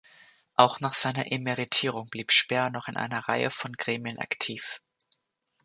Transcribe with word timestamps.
Auch 0.55 0.79
nach 0.79 0.95
seiner 0.95 1.31
Emeritierung 1.31 2.09
blieb 2.09 2.31
Speer 2.31 2.71
noch 2.71 2.87
in 2.87 2.97
einer 2.97 3.27
Reihe 3.27 3.51
von 3.51 3.73
Gremien 3.73 4.17
aktiv. 4.17 4.81